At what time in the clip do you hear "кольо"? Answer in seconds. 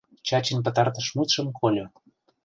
1.59-1.85